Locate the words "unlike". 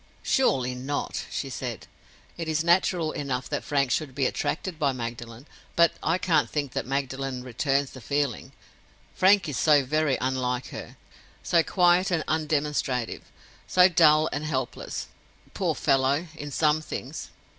10.19-10.69